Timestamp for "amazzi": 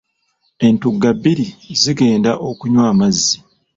2.93-3.37